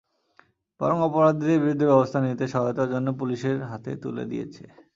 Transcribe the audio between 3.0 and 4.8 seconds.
পুলিশের হাতে তুলে দিয়েছে।